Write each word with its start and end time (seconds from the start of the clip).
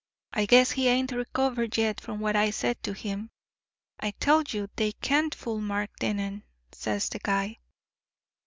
I 0.33 0.47
guess 0.47 0.71
he 0.71 0.87
ain't 0.87 1.11
recovered 1.11 1.77
yet 1.77 2.01
from 2.01 2.21
what 2.21 2.35
I 2.35 2.49
said 2.49 2.81
to 2.81 2.93
him. 2.93 3.29
I 3.99 4.09
tell 4.19 4.41
you, 4.49 4.67
they 4.75 4.93
can't 4.93 5.35
fool 5.35 5.61
Mark 5.61 5.91
Dennen,' 5.99 6.41
says 6.71 7.07
the 7.09 7.19
guy. 7.19 7.59